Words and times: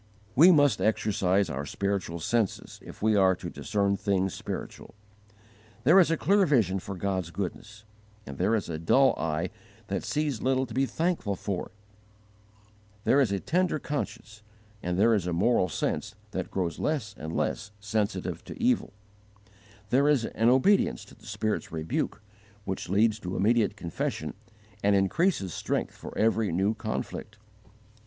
We 0.35 0.51
must 0.51 0.81
exercise 0.81 1.47
our 1.47 1.63
spiritual 1.63 2.19
senses 2.19 2.79
if 2.81 3.03
we 3.03 3.15
are 3.15 3.35
to 3.35 3.51
discern 3.51 3.97
things 3.97 4.33
spiritual. 4.33 4.95
There 5.83 5.99
is 5.99 6.09
a 6.09 6.17
clear 6.17 6.43
vision 6.47 6.79
for 6.79 6.95
God's 6.95 7.29
goodness, 7.29 7.83
and 8.25 8.39
there 8.39 8.55
is 8.55 8.67
a 8.67 8.79
dull 8.79 9.13
eye 9.15 9.51
that 9.89 10.03
sees 10.03 10.41
little 10.41 10.65
to 10.65 10.73
be 10.73 10.87
thankful 10.87 11.35
for; 11.35 11.69
there 13.03 13.21
is 13.21 13.31
a 13.31 13.39
tender 13.39 13.77
conscience, 13.77 14.41
and 14.81 14.97
there 14.97 15.13
is 15.13 15.27
a 15.27 15.33
moral 15.33 15.69
sense 15.69 16.15
that 16.31 16.49
grows 16.49 16.79
less 16.79 17.13
and 17.15 17.37
less 17.37 17.69
sensitive 17.79 18.43
to 18.45 18.59
evil; 18.59 18.93
there 19.91 20.07
is 20.09 20.25
an 20.25 20.49
obedience 20.49 21.05
to 21.05 21.13
the 21.13 21.27
Spirit's 21.27 21.71
rebuke 21.71 22.23
which 22.65 22.89
leads 22.89 23.19
to 23.19 23.35
immediate 23.35 23.75
confession 23.77 24.33
and 24.81 24.95
increases 24.95 25.53
strength 25.53 25.95
for 25.95 26.17
every 26.17 26.51
new 26.51 26.73
conflict. 26.73 27.37